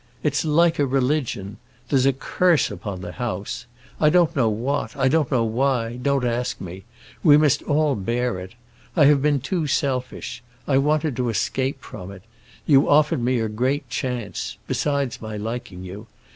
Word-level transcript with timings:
It's 0.23 0.43
like 0.43 0.79
a 0.79 0.85
religion. 0.87 1.57
There's 1.89 2.07
a 2.07 2.13
curse 2.13 2.71
upon 2.71 3.01
the 3.01 3.11
house; 3.11 3.67
I 3.99 4.09
don't 4.09 4.35
know 4.35 4.49
what—I 4.49 5.07
don't 5.07 5.29
know 5.31 5.43
why—don't 5.43 6.25
ask 6.25 6.59
me. 6.59 6.85
We 7.21 7.37
must 7.37 7.61
all 7.61 7.93
bear 7.93 8.39
it. 8.39 8.55
I 8.95 9.05
have 9.05 9.21
been 9.21 9.39
too 9.41 9.67
selfish; 9.67 10.41
I 10.67 10.79
wanted 10.79 11.15
to 11.17 11.29
escape 11.29 11.83
from 11.83 12.11
it. 12.11 12.23
You 12.65 12.89
offered 12.89 13.21
me 13.21 13.39
a 13.41 13.47
great 13.47 13.87
chance—besides 13.91 15.21
my 15.21 15.37
liking 15.37 15.83
you. 15.83 16.07